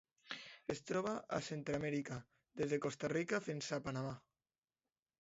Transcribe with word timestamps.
Es 0.75 0.79
troba 0.91 1.13
a 1.37 1.41
Centreamèrica: 1.49 2.19
des 2.63 2.75
de 2.75 2.83
Costa 2.89 3.15
Rica 3.17 3.45
fins 3.51 3.71
a 3.79 3.83
Panamà. 3.89 4.19